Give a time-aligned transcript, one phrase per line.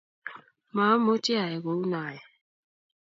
[0.75, 2.17] maamuch ayai kou noe